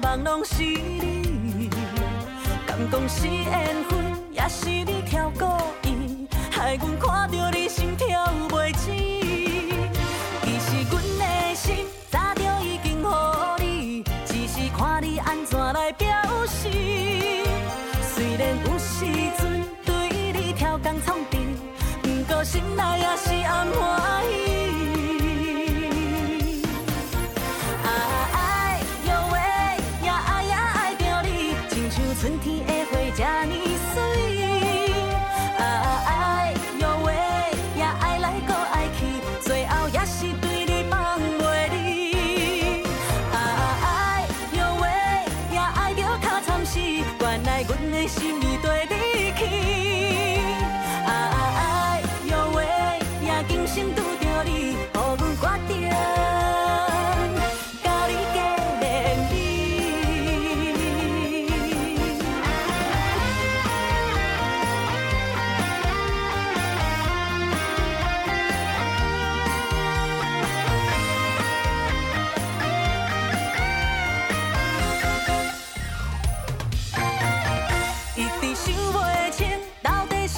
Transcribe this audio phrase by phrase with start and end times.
[0.00, 1.68] 梦拢是你，
[2.66, 3.98] 敢讲是缘分，
[4.32, 5.47] 也是你跳过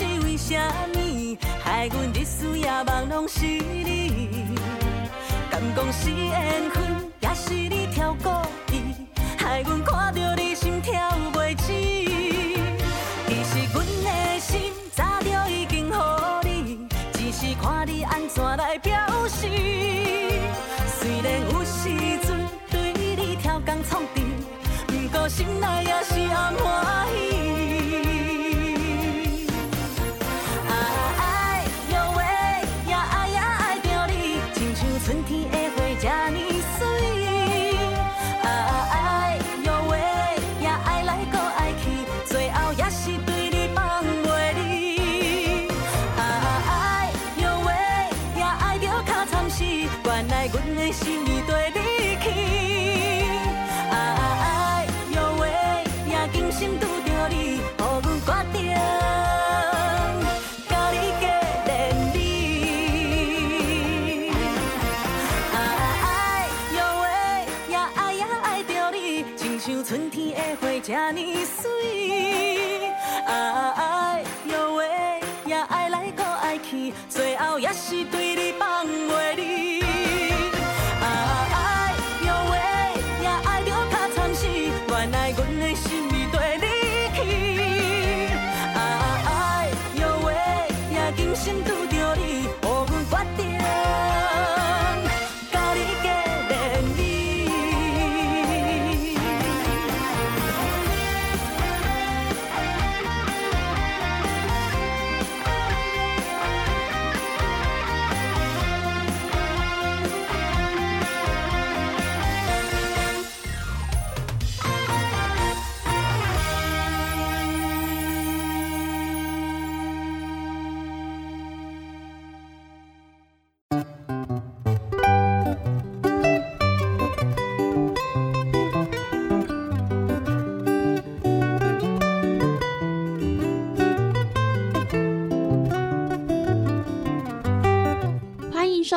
[0.00, 0.56] 是为什
[0.94, 4.56] 么，害阮日思夜梦拢是你。
[5.50, 8.30] 敢讲是缘分，也是你挑故
[8.74, 8.80] 意，
[9.36, 10.49] 害阮看到你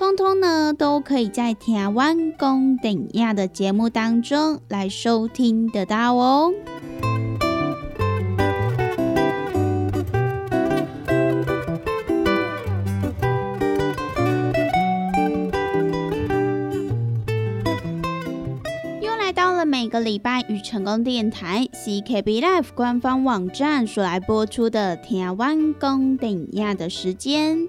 [0.00, 6.50] 通通呢都可以在台湾公等亚的节目当中来收听得到哦。
[19.02, 27.68] 又来到了每个礼拜与成功电台 CKB Life 官方网站所来播出的台湾公顶亚的时间。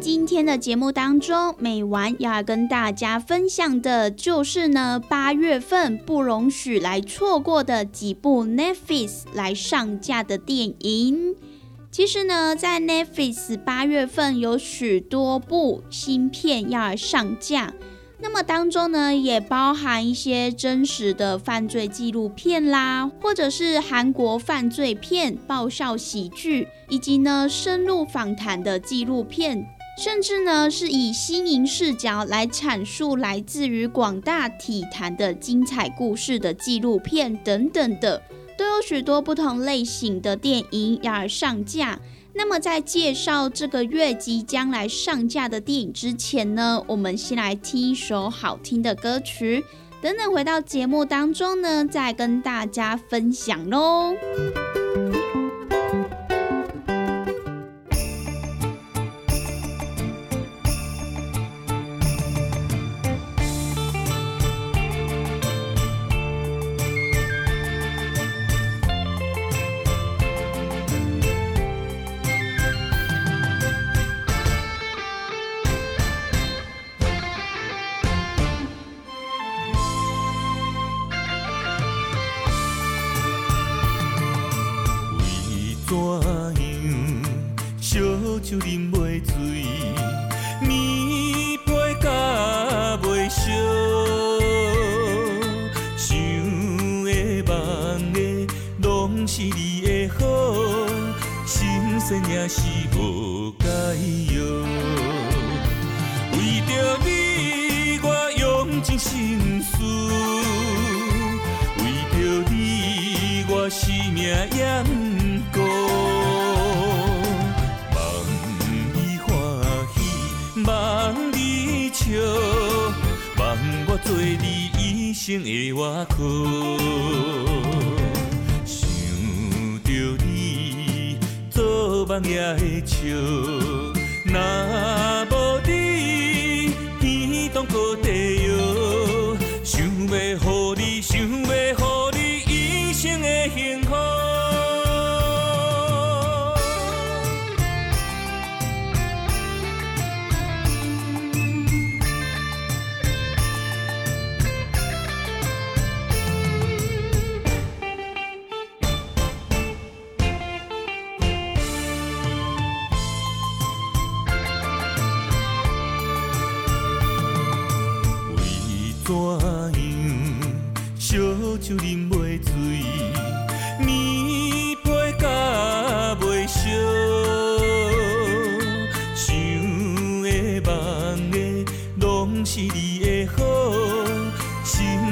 [0.00, 11.34] 今天的节目当中，美完要跟大家分享的就是呢，八月份不容许来错过的几部 Netflix 来上架的电影。
[11.90, 17.74] 其实呢，在 Netflix 八月份有许多部新片要上架，
[18.20, 26.68] 那么当中呢，也包含一些真实的犯罪纪录片啦，或者是韩国犯罪片、爆笑喜剧。
[26.90, 29.66] 以及呢，深入访谈的纪录片，
[29.98, 38.22] 甚至呢是以新颖视角来阐述来自于广大体坛的精彩故事的纪录片等等的，
[38.56, 41.98] 都有许多不同类型的电影要上架。
[42.32, 49.64] 那么在介绍这个月即将来上架的电影之前呢，我们先来听一首好听的歌曲，
[50.00, 54.14] 等等回到节目当中呢，再跟大家分享喽。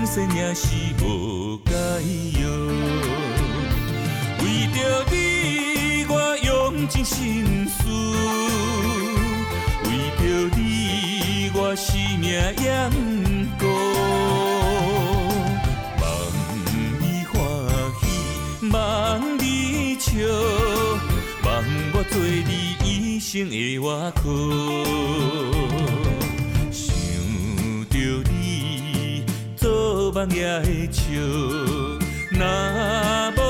[0.07, 0.69] 细命是
[1.05, 1.73] 无解
[2.41, 2.43] 药。
[4.39, 4.79] 为着
[5.11, 7.77] 你，我用尽心思；
[9.85, 10.23] 为着
[10.57, 12.95] 你，我性命也不
[13.59, 13.63] 顾。
[16.01, 16.05] 望
[17.01, 17.35] 你欢
[18.01, 18.03] 喜，
[18.71, 18.75] 望
[19.39, 20.09] 你笑，
[21.45, 21.47] 望
[21.93, 22.87] 我做你一
[23.19, 25.56] 生的外靠。
[30.17, 31.03] 半夜的笑，
[32.31, 32.41] 若
[33.37, 33.46] 无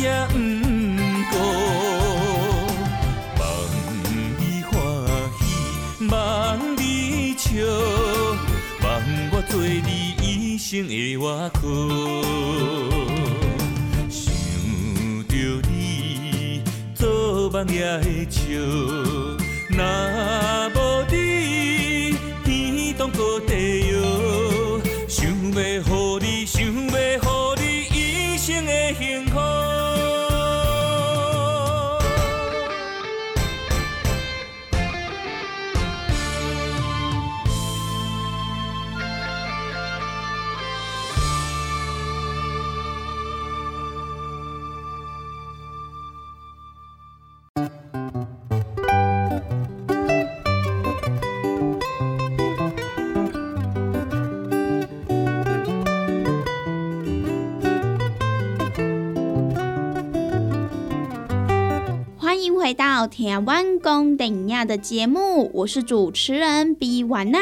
[0.00, 1.36] 也不
[3.36, 3.42] 望
[4.38, 4.72] 你欢
[5.38, 5.40] 喜
[6.10, 6.80] 望你
[8.82, 8.86] 望
[9.82, 9.90] 你
[10.22, 11.60] 一生的外壳
[14.08, 14.22] 想
[15.26, 15.34] 着
[15.68, 16.62] 你
[16.94, 18.40] 做梦也会笑
[62.68, 67.38] 回到台湾公等亚的节目，我是主持人 B 婉娜。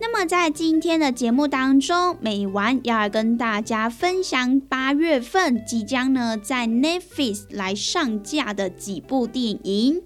[0.00, 10.00] 那么在今天的节目当中，美完要来跟大家分享八月份即将呢在 Netflix 来上架的几部电影。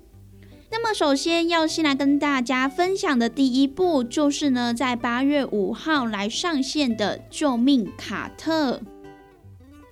[0.72, 8.78] 那么首先要先来跟大家分享的第一部，就是呢在八月五号来上线的《救命卡特》。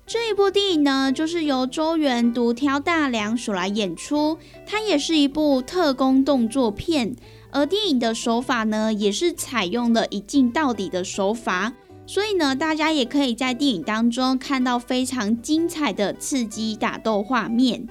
[0.09, 7.15] 这一部电影呢，就是由周元独挑大梁所来演出，它也是一部特工动作片，
[7.51, 11.75] 而电影的手法呢，也是采用了一镜到底的手法，
[12.07, 17.87] 所以呢，大家也可以在电影当中看到非常精彩的刺激打斗画面。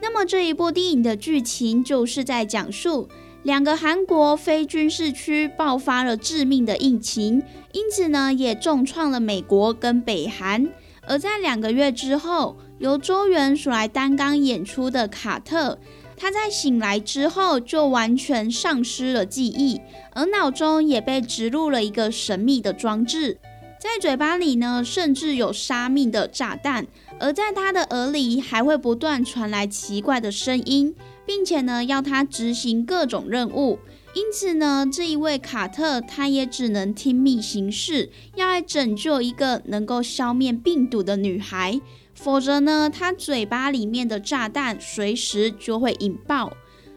[0.00, 3.08] 那么这一部电影的剧情就是在讲述
[3.42, 10.68] 两个韩国非军事区爆发了致命的疫情，因此呢，也重创了美国跟北韩。
[11.06, 15.78] 而在两个月之后，由周元所来担纲演出的卡特，
[16.16, 19.80] 他在醒来之后就完全丧失了记忆，
[20.14, 23.38] 而脑中也被植入了一个神秘的装置，
[23.80, 26.86] 在嘴巴里呢，甚至有杀命的炸弹，
[27.18, 30.94] 而在他的耳里还会不断传来奇怪的声音，
[31.26, 33.80] 并且呢，要他执行各种任务。
[34.14, 41.80] 因此呢，这一位卡特他也只能听命行事，要来拯救一个能够消灭病毒的女孩，
[42.14, 46.52] 否则呢，他嘴巴里面的炸弹随时就会引爆。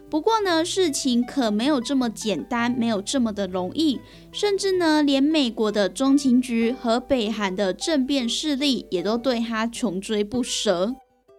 [0.10, 4.00] 不过呢，事情可没有这么简单，没有这么的容易，
[4.32, 10.94] 甚至呢，连美国的中情局和北韩的政变势力也都对他穷追不舍。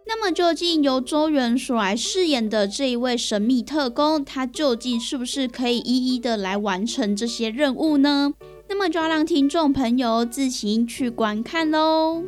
[0.08, 8.32] 那么，究竟由周元所来饰演的这一位神秘特工，他究竟是不是可以一一的来完成这些任务呢？
[8.68, 12.22] 那么，就要让听众朋友自行去观看喽。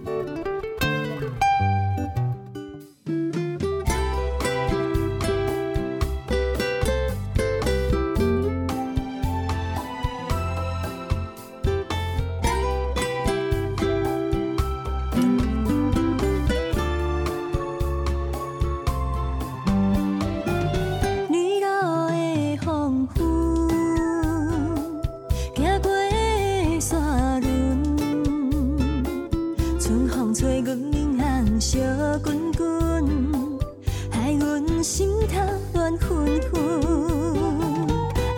[34.88, 35.36] 心头
[35.74, 36.80] 乱纷纷，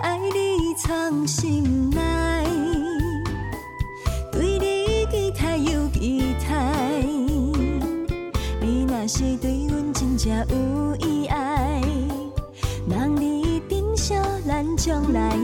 [0.02, 2.44] 爱你藏心内，
[4.32, 7.00] 对你期待又期待，
[8.60, 11.80] 你若是对阮真正有意爱。
[12.88, 14.14] 望你珍惜
[14.44, 15.38] 咱将来。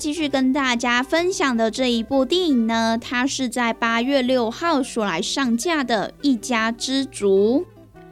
[0.00, 7.66] 继续跟大家分享的这一部电影呢，它是在八月六号所来上架的《一家之主》。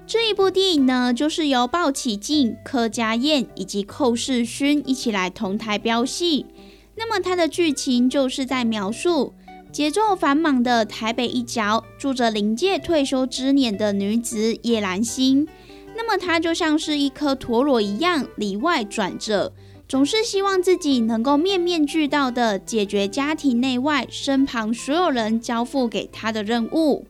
[0.06, 6.44] 这一部电影呢，就是由鲍起静、柯佳燕以及寇世勋一起来同台飙戏。
[6.94, 9.32] 那么它的剧情就是在描述
[9.72, 15.48] 节奏繁忙的台北一角，住着临界退休之年的女子叶兰心。
[15.96, 19.50] 那么她就像是一颗陀螺一样里外转着。
[19.88, 27.06] 总是希望自己能够面面俱到的解决家庭内外身旁所有人交付给他的任务。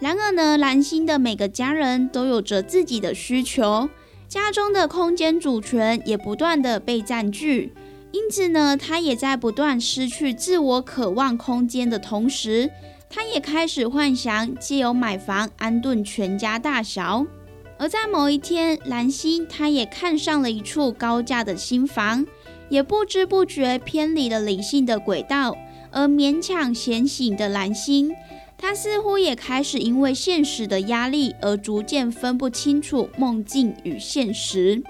[0.00, 3.90] 然而呢，蓝心的每个家人都有着自己的需求，
[4.26, 7.72] 家中的空间主权也不断的被占据，
[8.10, 12.70] 因此呢，他也在不断失去自我渴望空间的同时，
[13.10, 17.26] 他也开始幻想借由买房安顿全家大小。
[17.84, 22.24] 而在某一天，兰心她也看上了一处高价的新房，
[22.70, 25.54] 也不知不觉偏离了理性的轨道，
[25.90, 28.10] 而勉强显醒的兰心，
[28.56, 34.82] 她似乎也开始因为现实的压力而逐渐分不清楚梦境与现实。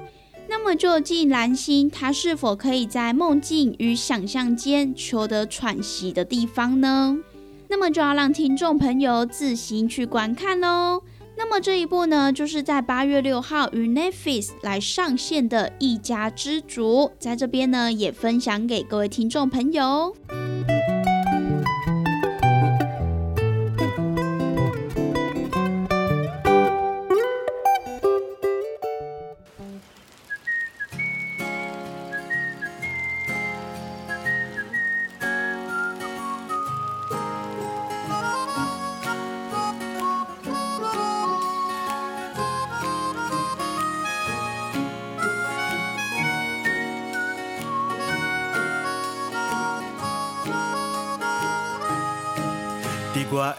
[0.47, 7.19] 那么，究竟蓝心她是否可以在梦境与想象间求得喘息的地方呢？
[7.67, 11.03] 那么就要让听众朋友自行去观看喽。
[11.37, 20.15] 那么这一部呢，就是在八月六号于 Netflix 来上线的《一家之主》，在这边呢也分享给各位听众朋友。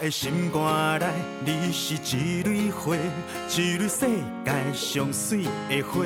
[0.06, 1.06] 的心肝内，
[1.44, 4.06] 你是一蕊花，一蕊世
[4.44, 6.04] 界上水的花。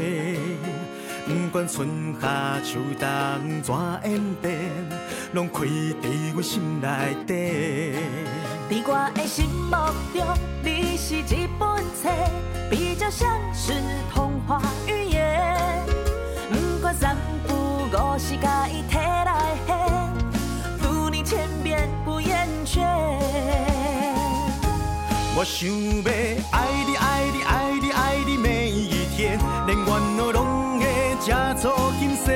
[1.26, 3.74] 不管春夏秋冬怎
[4.10, 4.58] 演变，
[5.34, 5.64] 拢开
[6.00, 7.92] 在阮心内底。
[8.70, 9.76] 在我的心目
[10.18, 10.26] 中，
[10.64, 12.08] 你是一本册，
[12.70, 13.74] 比较像是
[14.14, 15.84] 童话寓言。
[16.50, 17.14] 不管三
[17.46, 19.58] 不五时，甲伊摕来，
[25.40, 25.72] 我想要
[26.52, 30.84] 爱你爱你爱你爱你每一天，连烦恼拢会
[31.18, 32.30] 加做金色。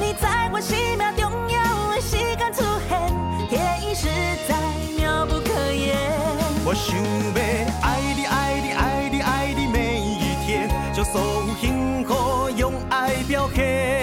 [0.00, 3.14] 你在我生命重要的时间出现，
[3.48, 4.08] 天意实
[4.48, 4.56] 在
[4.98, 5.96] 妙不可言。
[6.64, 7.30] 我想要
[7.80, 14.02] 爱你爱你爱你爱你每一天，将所有幸福用爱表现。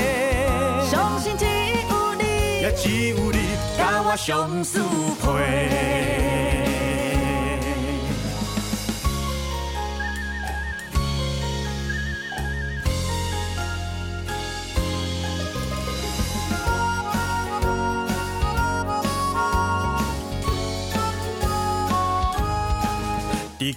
[0.89, 2.23] 相信只有你，
[2.61, 3.39] 也只有你，
[3.77, 4.79] 甲我我上适
[5.21, 6.52] 配。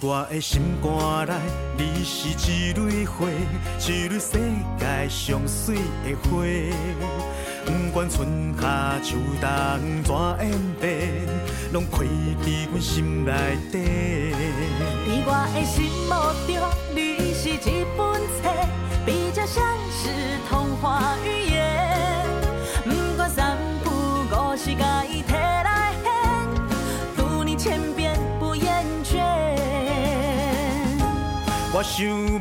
[0.01, 1.33] 我的心肝内，
[1.77, 3.25] 你是一蕊花，
[3.79, 4.37] 一蕊世
[4.77, 6.29] 界上水的花。
[7.65, 10.15] 不管春夏秋冬怎
[10.47, 11.25] 演变，
[11.73, 13.31] 拢开伫阮心内
[13.71, 13.77] 底。
[15.07, 16.11] 伫我的心目
[16.45, 16.55] 中，
[16.93, 18.43] 你是一本册，
[19.05, 21.57] 比较像是童话寓言。
[22.85, 24.75] 不管三不五时，
[31.87, 32.39] 想要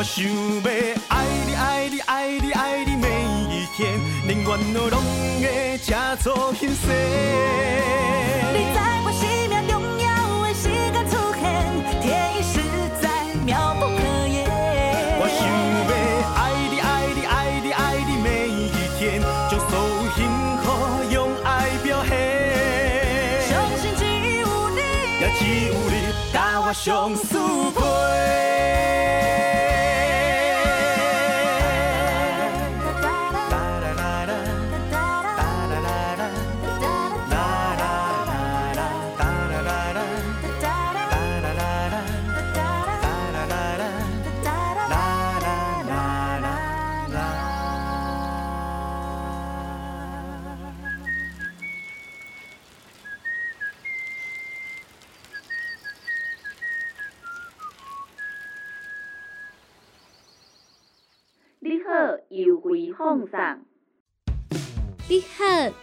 [0.00, 0.30] 我想要
[1.08, 3.06] 爱你爱你爱你爱你每
[3.54, 5.02] 一天，连怨恼拢
[5.42, 7.49] 会吃醋心细。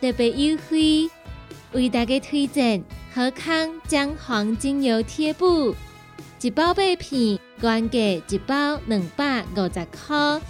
[0.08, 1.10] 特别优惠，
[1.74, 2.82] 为大家推荐
[3.14, 5.76] 好康姜黄精油贴布，
[6.40, 10.42] 一包八片，原价一包两百五十块。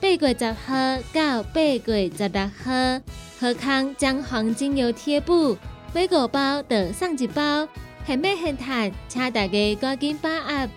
[0.00, 3.00] 八月十号到八月十六号，
[3.38, 5.56] 好康姜黄精油贴布
[5.94, 7.68] 买五包得送一包，
[8.04, 10.68] 现买现赚，请大家赶紧把握。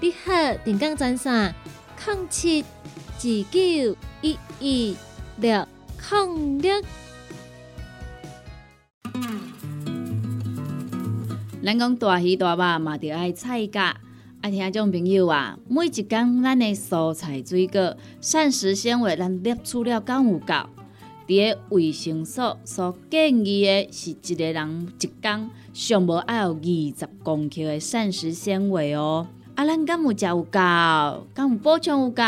[0.00, 1.52] 你好，定岗专线：
[2.06, 4.96] 零七二九一一
[5.38, 5.66] 六
[6.08, 6.80] 零六。
[11.64, 13.96] 咱讲大鱼大肉嘛，着爱菜价。
[14.42, 20.54] 啊，听众朋友啊，每一工咱的蔬菜水果、膳食纤维，咱摄取了够有够？
[21.26, 29.26] 伫个卫生所所建议的是一个人一工上无爱有二十公克的膳食纤维哦。
[29.54, 30.50] 啊，咱敢有食有够？
[31.32, 32.22] 敢有补充有够？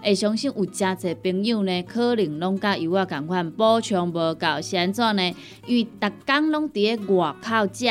[0.00, 5.34] 会相信有诚侪朋友呢，可能拢甲油啊共款补充无够，是安怎呢？
[5.66, 7.90] 因为逐工拢伫个外口食。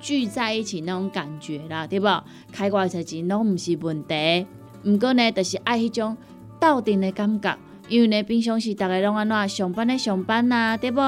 [0.00, 2.06] 聚在一起那种感觉啦，对不？
[2.52, 4.46] 开偌侪钱拢毋是问题，
[4.84, 6.16] 毋过呢，就是爱迄种
[6.58, 7.56] 斗阵的感觉。
[7.88, 11.00] 因为呢，平常时逐个拢安怎上班的上班呐，对无？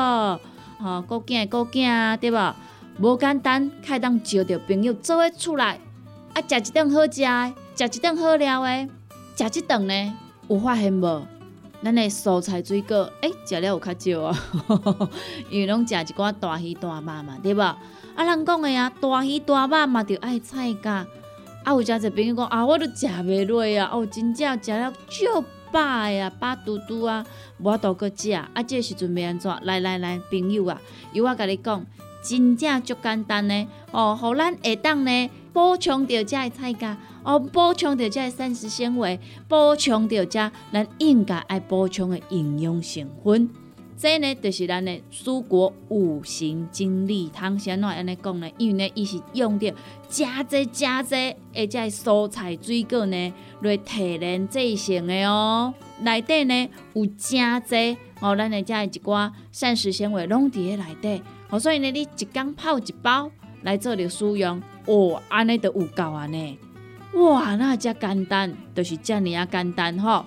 [0.78, 2.54] 吼，顾囝的顾囝啊，对无？
[2.98, 5.78] 无简单，开当招着朋友做伙出来，
[6.34, 8.88] 啊，食一顿好食的，食一顿好料的，
[9.36, 10.14] 食一顿呢，
[10.48, 11.26] 有发现无？
[11.84, 14.38] 咱的蔬菜水果，诶，食了有较少啊，
[15.50, 17.76] 因为拢食一寡大鱼大肉嘛，对无？
[18.14, 21.06] 啊，人讲的啊，大鱼大肉嘛，着爱菜价。
[21.64, 27.24] 啊，有诚侪朋友讲啊，我都食袂落啊，哦，真正食了足饱啊，饱嘟嘟啊，
[27.58, 28.32] 无法度搁食。
[28.32, 29.50] 啊，这时阵要安怎？
[29.62, 30.80] 来来来，朋友啊，
[31.12, 31.86] 由我甲你讲，
[32.22, 33.68] 真正足简单呢。
[33.92, 43.48] 哦，互咱下当呢补充着遮的菜价，哦，补充着遮的膳食纤维，补充着遮咱应该爱补充的营养成分。
[44.02, 48.50] 这呢就是咱的蔬果五行精力汤，先怎安尼讲呢？
[48.58, 49.72] 因为呢，伊是用着
[50.08, 51.14] 加济加济，
[51.54, 55.72] 而且蔬菜水果呢来提炼制成的哦。
[56.00, 63.30] 内底呢有真济哦，咱的遮一寡膳食纤维拢伫咧内底，哦，所以呢，你一工泡一包
[63.62, 66.58] 来做着使用，哦，安尼就有够安尼。
[67.14, 70.26] 哇，那遮简单，就是遮尔啊简单吼。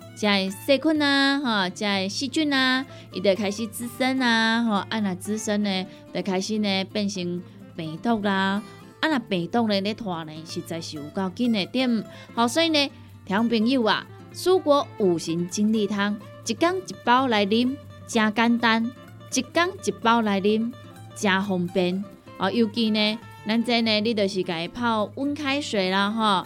[0.21, 7.41] 食诶细菌啊，吼，食诶细菌啊，伊就开始滋生啊，吼，啊若滋生呢，就开始呢变成
[7.75, 8.61] 病毒啦，
[8.99, 12.05] 啊若病毒呢咧拖呢，实在是有够紧诶点，
[12.35, 12.91] 好，所以呢，
[13.25, 18.91] 听朋友啊，蔬果五行精力汤，一缸一包来啉，真简单，
[19.33, 20.71] 一缸一包来啉，
[21.15, 22.05] 真方便，
[22.37, 26.45] 哦，尤其呢，咱这呢，你就是家泡温开水啦，吼，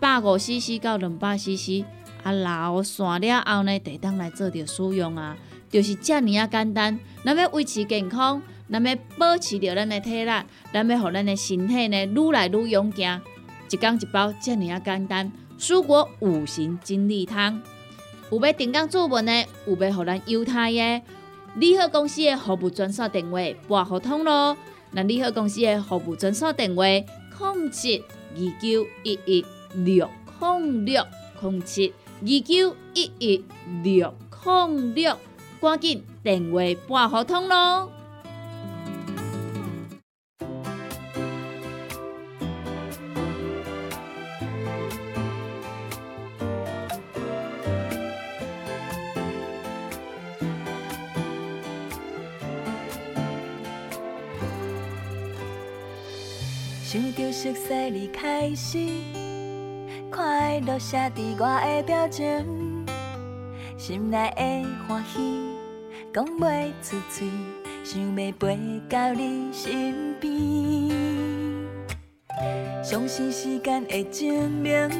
[0.00, 1.84] 百五 CC 到两百 CC。
[2.22, 5.36] 啊，老散了后呢，得当来做着使用啊，
[5.70, 6.98] 就是遮尔啊简单。
[7.24, 10.30] 咱要维持健康，咱要保持着咱的体力，
[10.72, 13.20] 咱要互咱的身体呢愈来愈勇健。
[13.70, 15.30] 一缸一包，遮尔啊简单。
[15.58, 17.60] 蔬果五行精力汤，
[18.30, 21.02] 有要订购做文的，有要互咱犹太的，
[21.56, 24.56] 利好公司的服务专线电话拨互通咯。
[24.92, 28.02] 那利好公司的服务专线电话：零七
[28.34, 30.08] 二九一一六
[30.40, 31.04] 零六
[31.42, 31.92] 零七。
[32.22, 33.44] 二九一一
[33.82, 35.16] 六零六，
[35.58, 37.90] 赶紧电话拨合通咯！
[56.84, 59.19] 想着熟悉你开始。
[60.60, 62.84] 快乐写伫我的表情，
[63.78, 65.18] 心内的欢喜
[66.12, 67.26] 讲袂出嘴，
[67.82, 70.30] 想要飞到你身边。
[72.84, 74.90] 相信时间会证明，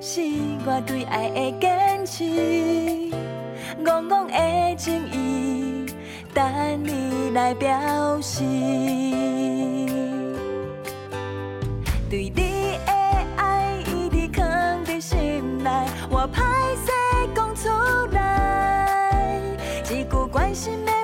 [0.00, 0.22] 是
[0.64, 2.24] 我对爱的坚持，
[3.84, 5.84] 憨憨的情意
[6.32, 8.42] 等你来表示。
[20.66, 20.95] 句关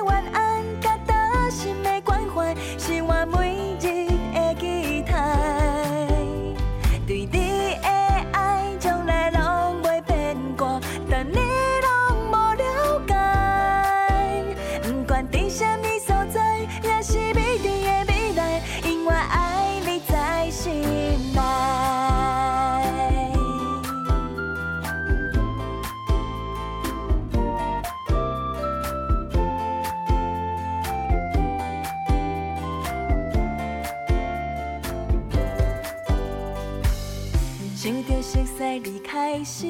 [39.55, 39.67] 是，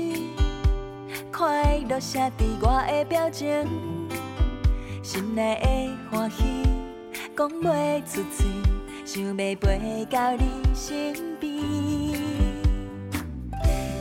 [1.30, 3.68] 快乐写伫我的表情，
[5.04, 6.46] 心内的欢喜
[7.36, 8.46] 讲袂出嘴，
[9.04, 9.56] 想要飞
[10.06, 11.52] 到你身边。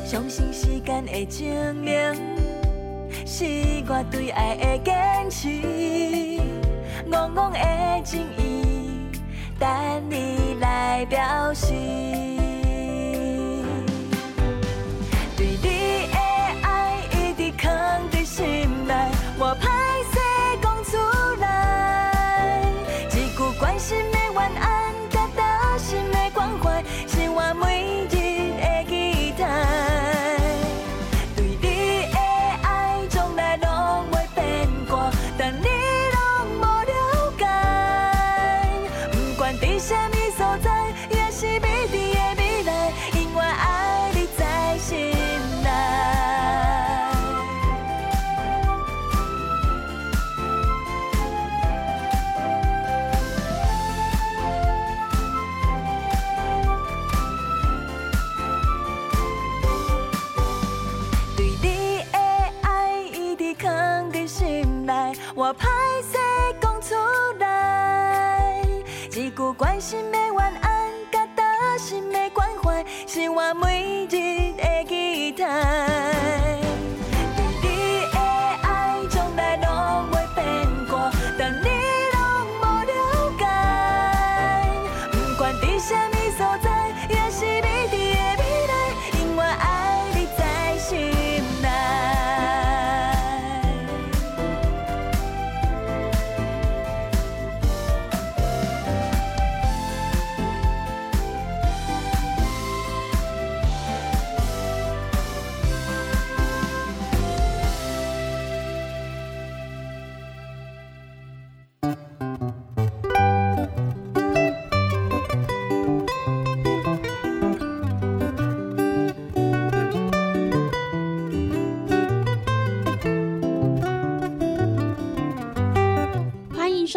[0.07, 1.92] 相信时间会证明，
[3.27, 3.45] 是
[3.88, 5.49] 我对爱的坚持，
[7.11, 9.11] 憨憨的情意
[9.59, 9.68] 等
[10.09, 11.73] 你来表示。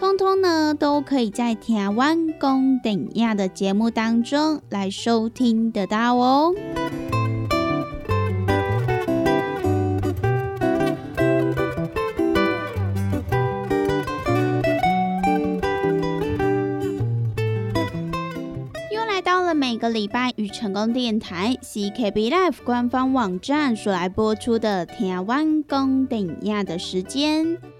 [0.00, 6.54] 通通呢都可以在台湾公等亚的节目当中来收听得到哦。
[18.90, 27.79] 又来到了每个礼拜与成功电台 CKB Life 官方网站所来播出的台湾公顶亚的时间。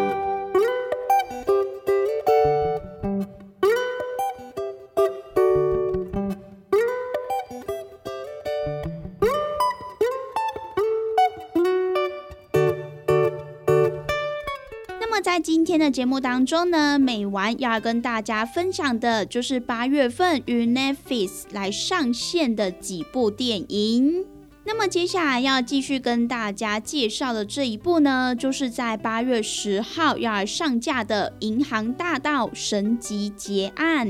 [15.41, 24.23] 今天的节目当中呢，美玩要跟大家分享的就是八月份与 Netflix 来上线的几部电影。
[24.63, 34.07] 那么接下来要继续跟大家介绍的这一部呢，就是在八月十号要来上架的《银行大道神级结案》。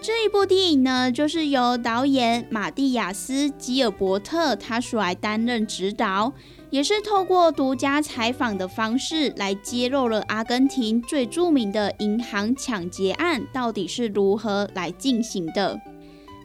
[0.00, 6.32] 这一部电影呢，就是由导演马蒂亚斯·基尔伯特他所来担任指导。
[6.74, 15.80] 也是透过独家采访的方式来揭露了阿根廷最著名的银行抢劫案到底是如何来进行的。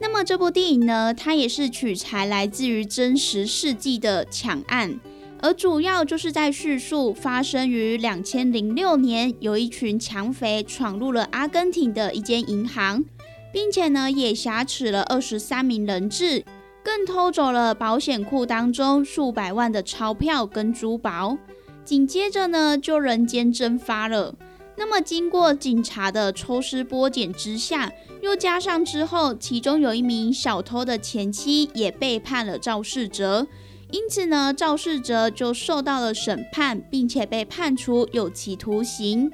[0.00, 5.00] 那么这部电影呢，它也是取材来自于真实事迹的抢案，
[5.40, 13.04] 而主要就是在叙述发生于两千零六年，有一群抢匪闯入了阿根廷的一间银行，
[13.52, 16.44] 并且呢也挟持了二十三名人质。
[16.82, 21.36] 更偷走了保险库当中数百万的钞票跟珠宝，
[21.84, 24.34] 紧接着呢就人间蒸发了。
[24.76, 33.46] 那么经过警察的抽丝剥茧之下，又加上之后其中有一名小偷的前妻也背叛了肇事者，
[33.90, 39.30] 因此呢肇事者就受到了审判，并且被判处有期徒刑。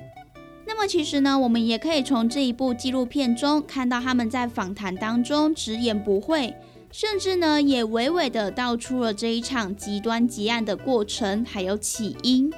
[0.66, 6.53] 那么其实呢，我们也可以从这一部纪录片中看到他们在访谈当中直言不讳。
[6.91, 12.51] 甚至呢，也娓娓的道出了这一场极端结案的过程，还有起因。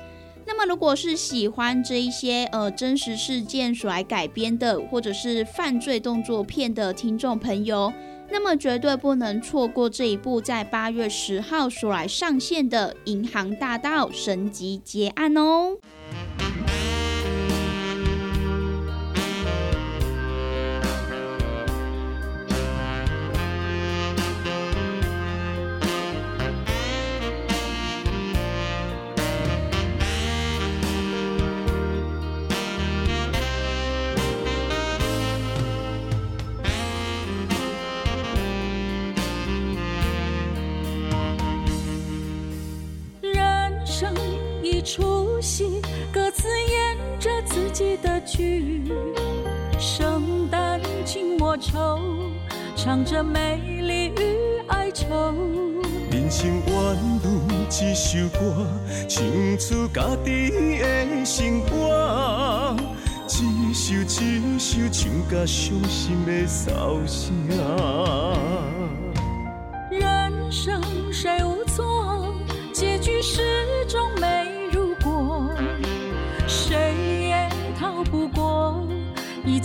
[0.47, 7.93] 那么，如果是喜欢这一些呃真实事件所来改编的，或者是犯罪动作片的听众朋友，
[8.31, 15.76] 那么绝对不能错过这一部在八月十号所来上线的《银行大道神级结案》哦。
[47.79, 48.83] 己的剧。
[49.79, 52.01] 圣诞静默愁，
[52.74, 55.07] 唱着美丽与哀愁。
[56.11, 58.66] 人生宛如一首歌，
[59.09, 59.22] 唱
[59.57, 60.51] 出家己
[60.81, 62.74] 的生活。
[63.29, 67.33] 一首一首唱甲伤心的骚声。
[69.89, 71.58] 人生谁无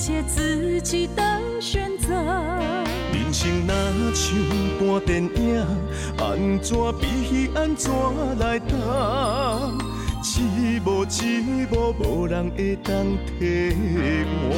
[0.05, 1.23] 切自己的
[1.61, 2.13] 选择。
[2.13, 4.35] 人生若像
[4.77, 5.65] 半电影，
[6.17, 7.89] 安怎比戏安怎
[8.37, 9.71] 来打？
[10.35, 12.93] 一幕一幕，无人会当
[13.39, 13.77] 替
[14.49, 14.51] 换。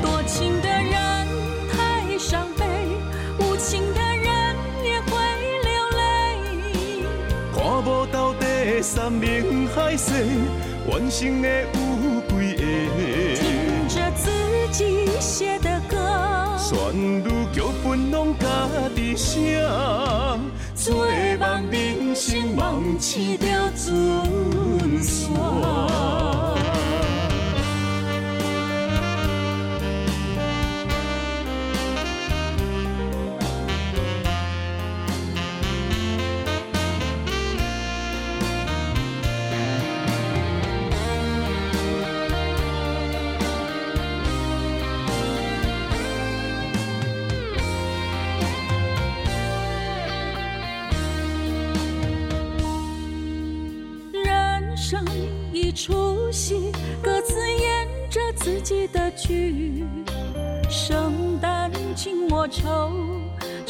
[0.00, 1.28] 多情的人
[1.70, 2.64] 太伤悲，
[3.40, 5.12] 无情的人也会
[5.64, 5.68] 流
[5.98, 6.00] 泪。
[7.54, 10.24] 看无到底山明海誓，
[10.90, 12.11] 完成的有
[18.72, 19.60] 拢家己写，
[20.74, 23.46] 做梦人生梦醒着
[23.76, 25.30] 准线。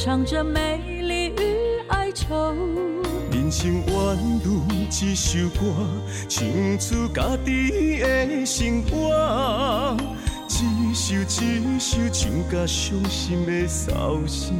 [0.04, 2.56] 唱着美丽与哀愁。
[3.30, 3.94] 人生原
[4.44, 5.60] 如一首歌，
[6.28, 6.44] 唱
[6.76, 9.96] 出家己的生活。
[10.48, 14.52] 一首一首唱甲伤心的骚声。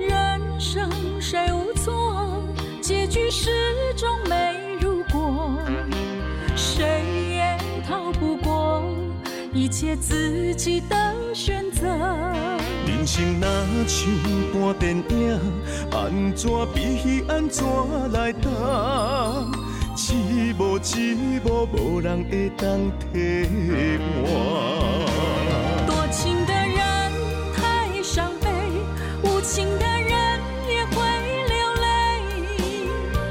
[0.00, 2.42] 人生谁无错，
[2.82, 3.50] 结局始
[3.96, 5.56] 终没如果，
[6.56, 7.04] 谁
[7.36, 7.56] 也
[7.88, 8.82] 逃不过
[9.52, 11.86] 一切自己的选择。
[13.00, 14.12] 人生若像
[14.52, 15.40] 半电影，
[15.90, 17.64] 安怎比戏安怎
[18.12, 18.50] 来打？
[19.96, 23.48] 一无一幕，无人会当替
[24.22, 25.06] 我。
[25.86, 26.78] 多情的人
[27.56, 28.50] 太伤悲，
[29.22, 30.12] 无情的人
[30.68, 31.00] 也会
[31.48, 31.88] 流泪。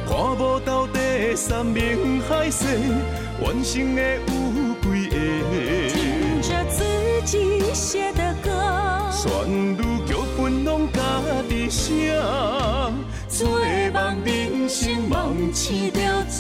[0.08, 2.66] 看无到底山明海誓，
[3.40, 4.34] 完成的有
[7.24, 7.59] 几个？
[15.20, 16.00] 生梦醒着
[16.30, 16.40] 准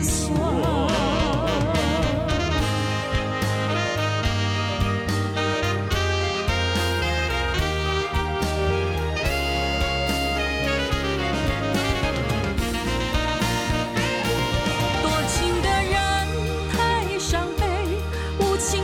[0.00, 0.32] 线。
[15.02, 15.92] 多情的人
[16.72, 17.66] 太伤悲，
[18.38, 18.80] 无情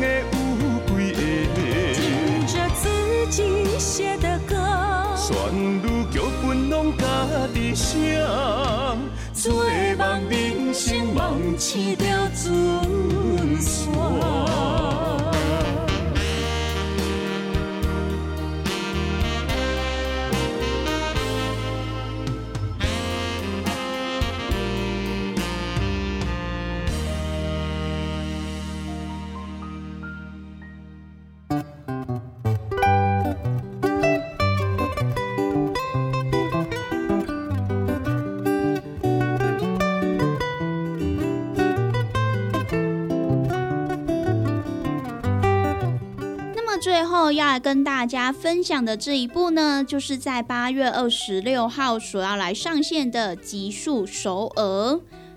[0.00, 0.06] 的
[3.36, 4.54] 己写的歌，
[5.16, 5.34] 旋
[5.82, 7.04] 律剧本拢家
[7.52, 8.24] 己写，
[9.32, 9.64] 做
[9.98, 12.04] 梦人生梦醒着
[12.36, 14.23] 准线。
[47.64, 54.92] 跟大家分享的这一部呢，就是在八月二十六号所要来上线的《极速首尔》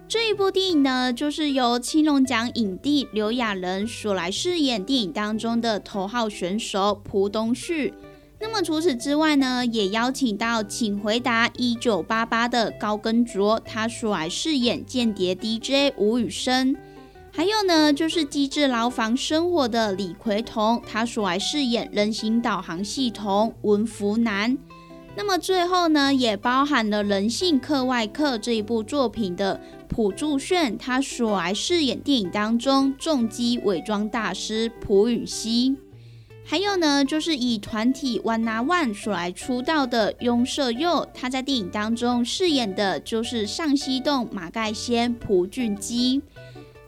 [0.09, 7.93] 这一部电影呢，就是由青龙奖影帝刘亚仁所来饰演电影当中的头号选手朴东旭。
[8.41, 16.75] 那么除此之外呢，也邀请到《请回答一九八八》的高根卓，他所来饰演间谍 DJ 吴宇森。
[17.37, 24.57] 还有呢，就是《机智牢房生活》的李奎彤，他所来饰演人形导航系统文福南。
[25.15, 35.75] 那么最后呢，也包含了《人性课外课》这一部作品的朴柱炫，他所来饰演电影当中重击伪装大师朴允熙。
[36.43, 46.23] 还有呢，就是以团体 One Na One 所来出道的雍社佑，他在电影当中饰演的就是上西洞马盖先朴俊基。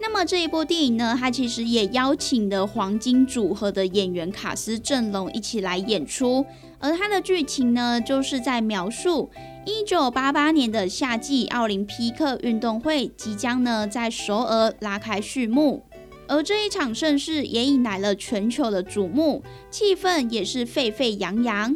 [0.02, 6.46] 那么这一部电影呢，它其实也邀请了黄金组合的演员卡斯阵容一起来演出，
[6.80, 9.30] 而它的剧情呢，就是在描述
[9.66, 15.84] 一九八八年的夏季奥林匹克运动会即将呢在首尔拉开序幕，
[16.28, 21.76] 而这一场盛事也引来了全球的瞩目，气氛也是沸沸扬扬。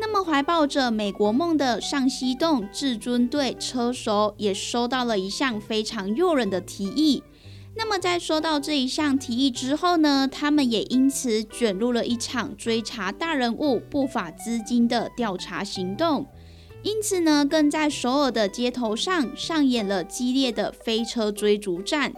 [0.00, 7.22] 那么怀抱着美国梦的上西洞至尊队车手也收到了一项非常诱人的提议。
[7.76, 16.26] 那么在收到这一项提议之后呢，他们也因此卷入了一场追查大人物不法资金的调查行动。
[16.82, 22.12] 因此呢，更在首尔的街头上上演了激烈的飞车追逐战。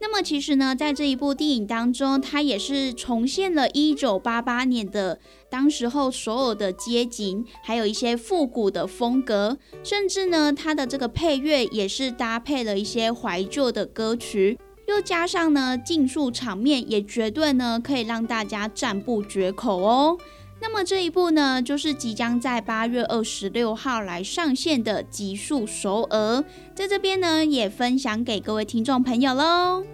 [0.00, 5.18] 那么其实呢，在这一部电影当中，它也是重现了一九八八年的
[5.50, 14.58] 当时候首尔的街景，还有一些复古的风格，甚至呢，它的这个配乐也是搭配了一些怀旧的歌曲。
[14.86, 20.18] 又加上呢，竞速场面也绝对呢可以让大家赞不绝口哦。
[20.60, 26.38] 那么这一部呢，就是即将在八月二十六号来上线的《极速首尔》，
[26.74, 29.84] 在这边呢也分享给各位听众朋友喽。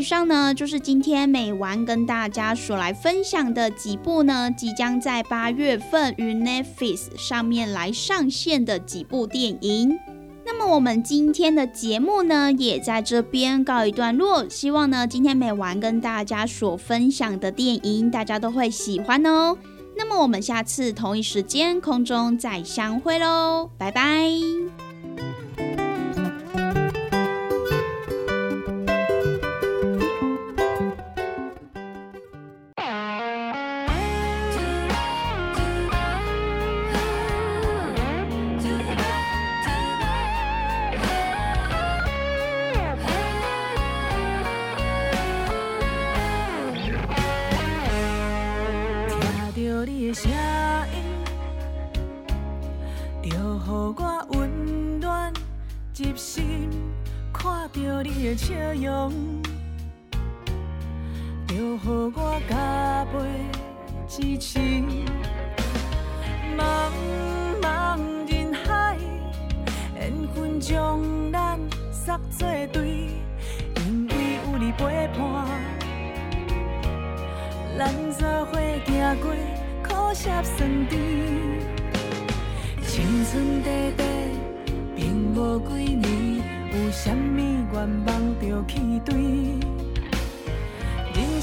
[0.00, 9.98] 以上呢，就是今天美玩跟大家所来分享的几部呢，即将在八月份于 Netflix 上面来上线的几部电影。
[10.46, 14.48] 那么我们今天的节目呢，也在这边告一段落。
[14.48, 19.54] 希望呢，今天美玩跟大家所分享的电影，大家都会喜欢哦。
[19.98, 24.89] 那么我们下次同一时间空中再相会喽，拜拜。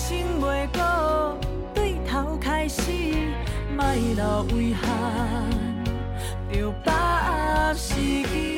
[0.07, 1.37] 心袂过，
[1.73, 2.81] 对头开始，
[3.75, 5.49] 莫留遗憾，
[6.49, 8.56] 着把握时机。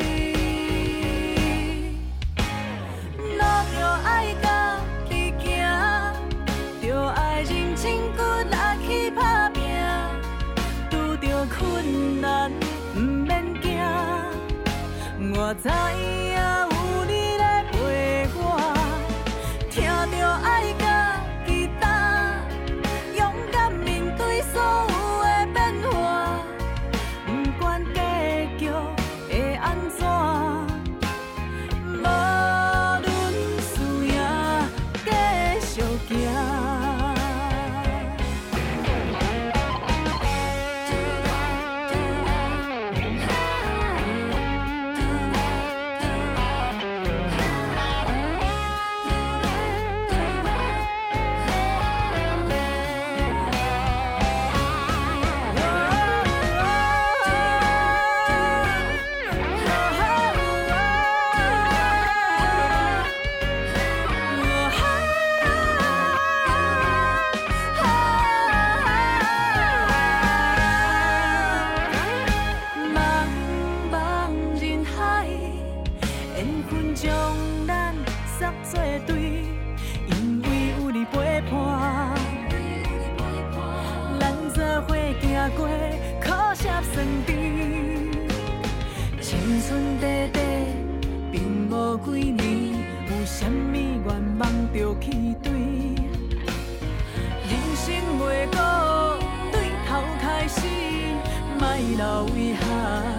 [100.49, 101.17] 心
[101.59, 103.09] 莫留遗憾。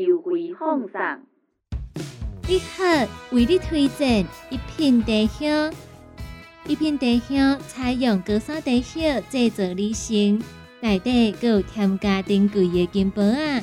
[0.00, 0.90] 优惠放送。
[2.48, 2.84] 你好，
[3.32, 5.72] 为你推荐一品茶香。
[6.66, 10.42] 一品茶香采用高山茶叶制作而成，
[10.80, 13.62] 内底还有添加珍贵的金箔啊。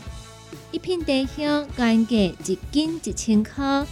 [0.72, 3.86] 一品茶香原价一斤一千块，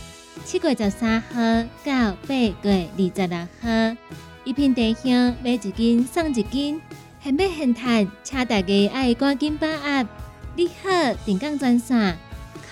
[0.44, 1.40] 七月十三号
[1.84, 3.98] 到八月二十六号，
[4.44, 6.80] 一品茶香买一斤送一斤，
[7.24, 10.08] 现买现赚，请大家爱赶紧把握。
[10.56, 12.18] 你好，定岗专线：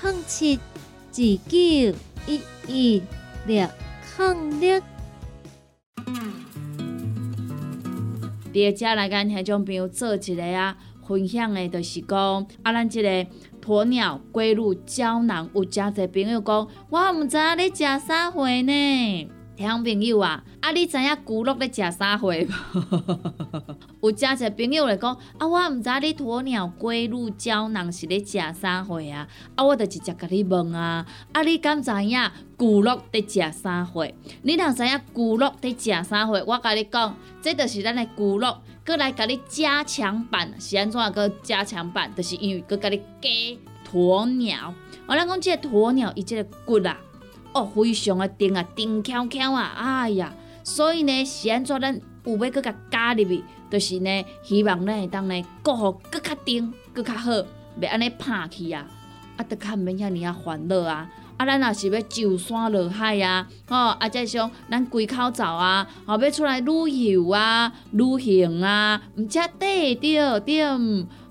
[0.03, 1.95] 空七二九
[2.27, 3.01] 一一
[3.47, 3.65] 六
[4.17, 4.81] 哼六。
[8.51, 10.77] 伫个遮来甲咱听众朋友做一个啊
[11.07, 13.09] 分享的，就是讲啊，咱即个
[13.61, 19.29] 鸵鸟龟乳胶囊，有真侪朋友讲，我毋知影你食啥货呢？
[19.55, 22.33] 听众朋友啊，啊你知影骨碌咧食啥货
[24.01, 24.01] 无？
[24.09, 29.27] 有诚侪朋友来讲，啊我毋知你鸵鸟龟乳胶囊是咧食啥货啊？
[29.55, 32.19] 啊我就直接甲你问啊，啊你敢知影
[32.57, 34.07] 骨碌伫食啥货？
[34.41, 42.11] 你若知影骨碌伫食啥货，我甲你讲，这就是咱的骨碌，搁来甲你加强版，是安怎个加强版？
[42.15, 43.29] 就是因为搁甲你加
[43.91, 44.73] 鸵鸟。
[45.05, 46.97] 我咱讲即个鸵鸟，伊即个骨啊，
[47.53, 50.33] 哦，非常的硬啊，硬翘翘啊，哎呀，
[50.63, 57.31] 所以呢，是安怎咱有要搁甲加入去，就是呢，希望咱会当呢，顾好搁较硬，搁较好，
[57.79, 58.87] 袂安尼拍去啊，
[59.37, 61.09] 啊，得较毋免遐尔啊烦恼啊。
[61.35, 70.61] 啊，咱若是要上山落海啊，吼、啊，再是讲咱归口走啊，吼、要出来旅游啊、旅行啊，毋则对对对，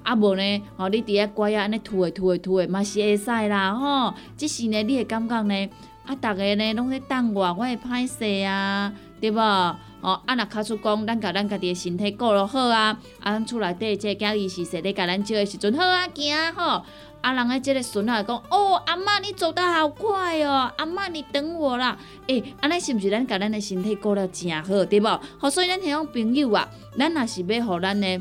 [0.03, 5.69] 啊无呢，吼、你伫遐乖啊，安尼吐诶吐诶吐诶，嘛是会使啦，吼、即是呢，你会感觉呢，
[6.05, 9.39] 啊，逐个呢拢咧等我，我会歹势啊，对无？
[10.01, 16.85] 哦，啊，若卡出讲，咱甲咱家己诶身体顾落好啊，啊，咱厝内底即个囝儿是说咧甲咱照诶时阵好啊，惊啊吼。
[17.21, 21.97] 啊，人诶，即个孙仔讲，哦，阿嬷你走得好快哦，阿嬷你等我啦。
[22.27, 25.21] 诶、安尼是毋是咱甲咱诶身体顾了诚好，对无？
[25.39, 28.21] 好，所以咱迄种朋友啊，咱若是要互咱诶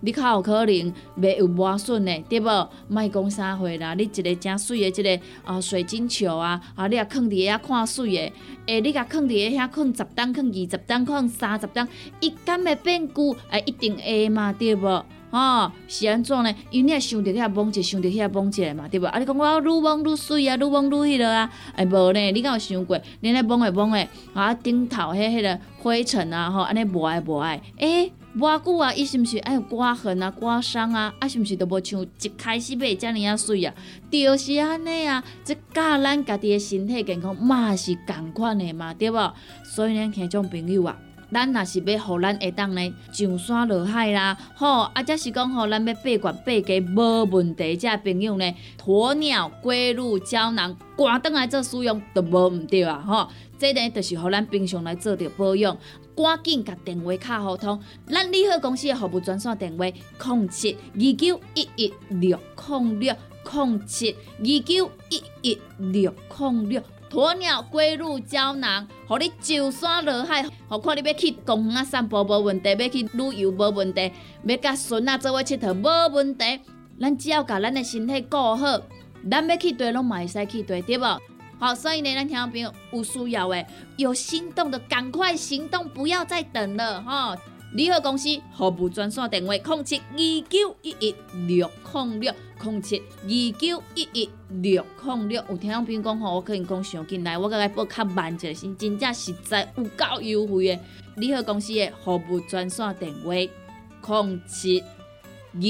[0.00, 2.68] 你较有可能袂有磨损的，对无？
[2.88, 8.32] 莫讲啥货啦，你一个诚水的一个啊水晶球啊，啊你啊放伫遐看水的，
[8.66, 11.86] 诶，你甲放伫遐放十档、放二十档、放三十档，
[12.20, 13.36] 伊敢会变旧？
[13.50, 15.04] 诶，一定会嘛，对无？
[15.32, 16.52] 吼、是安怎呢？
[16.72, 19.06] 因为你也想着遐摸者，想着遐摸者嘛，对无？
[19.06, 22.30] 啊，你讲我愈摸愈水啊，愈摸愈迄落啊，哎无呢？
[22.32, 22.98] 你敢有想过？
[23.20, 31.12] 你咧摸诶摸诶，啊顶头迄迄个灰尘啊，吼，安尼抹诶抹诶，诶、偌久啊，伊是毋是爱有刮痕啊、刮伤啊？
[31.18, 33.74] 啊，是毋是都无像一开始买遮尔啊水啊？
[34.10, 39.34] 就是安尼啊，这教咱家己的身体健康嘛是共款的嘛，对无？
[39.64, 40.96] 所以呢，听众朋友啊。
[41.32, 48.54] 咱若是要互咱下当呢上山落海啦，吼，啊，则是讲吼，咱要八罐八家无问题，遮朋友呢，
[48.84, 53.28] 鸵鸟龟鹿胶囊，赶倒来做使用都无毋对啊，吼，
[53.58, 55.76] 这呢就是互咱平常来做着保养，
[56.22, 63.14] 赶紧甲电话卡互通，咱利好公司的服务专线电话：零七二九一一六零六
[63.52, 66.82] 零七二九一一六零六。
[67.10, 74.12] 鸵鸟龟鹿胶囊，互你上山落海，何况你要去公园啊散步无问题，要去旅游无问题，
[74.44, 76.60] 要甲孙仔做伙佚佗无问题。
[77.00, 78.80] 咱只要甲咱的身体顾好，
[79.28, 81.20] 咱要去对拢嘛会使去对，对无？
[81.60, 83.66] 好，所以呢，咱听众朋友有需要的、
[83.98, 87.36] 有心动的，赶快行动，不要再等了，哈！
[87.74, 91.14] 利好公司服务专线电话：零七二九一一
[91.46, 95.44] 六零六零七二九一一六零六。
[95.50, 100.78] 有听众朋友讲吼，我可能讲上进来，我甲伊报较慢一下，是真正实在有够优惠的。
[101.16, 105.60] 利好公司的服务专线电话：零七二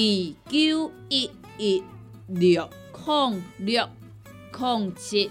[0.49, 1.29] 九一
[1.59, 1.83] 一
[2.29, 2.71] 六
[3.05, 3.89] 零六
[4.57, 5.31] 零七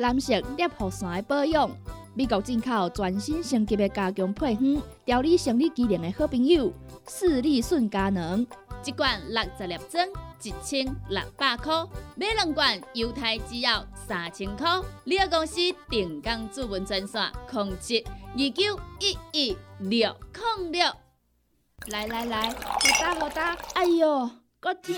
[0.00, 1.70] 男性尿线的保养，
[2.14, 6.72] 美国进口全新升级的加强配方，调理生理机能的好朋友——
[7.06, 8.46] 斯利顺佳能。
[8.86, 10.08] 一罐六十粒装，
[10.42, 11.86] 一千六百块；
[12.16, 14.80] 买两罐，犹太只要三千块。
[15.04, 15.56] 你个公司
[15.90, 20.90] 定岗主文专线：控制二九一一六零六。
[21.88, 23.54] 来来来，好打好打！
[23.74, 24.30] 哎呦，
[24.60, 24.94] 够痛！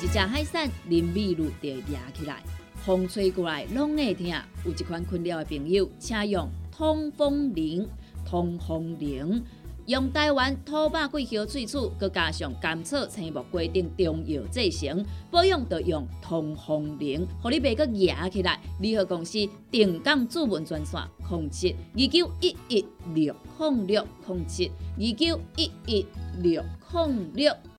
[0.00, 2.40] 一只海扇林密路就压起来，
[2.84, 4.28] 风吹过来拢会疼。
[4.64, 7.88] 有一款困扰的朋友，请用通风铃，
[8.26, 9.42] 通风铃。
[9.86, 18.60] 用台湾土白桂花萃取，佮加上甘草、青木规定中药制成，保养要用通风灵，互你袂佮压起来。
[18.80, 19.38] 联合公司
[19.70, 26.06] 定岗主文专线：控制二九一一六控六零七二九一一
[26.42, 26.62] 六
[26.92, 27.73] 零六。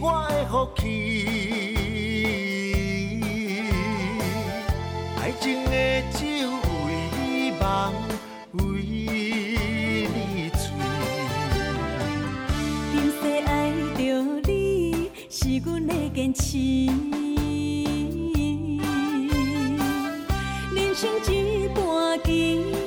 [0.00, 0.84] 我的福气，
[5.20, 5.72] 爱情的
[6.12, 6.18] 酒
[6.86, 6.88] 为
[7.18, 7.92] 你望，
[8.52, 8.62] 为
[10.14, 10.60] 你醉。
[12.92, 13.50] 今世爱
[13.96, 14.00] 着
[14.46, 16.46] 你是阮的坚持，
[20.74, 22.77] 人生一半棋。